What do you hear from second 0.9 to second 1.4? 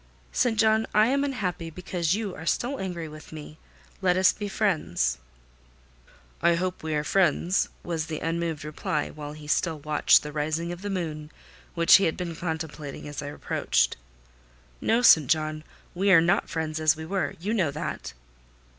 I am